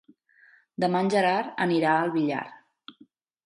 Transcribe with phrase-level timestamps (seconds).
[0.83, 2.43] Demà en Gerard anirà al Villar.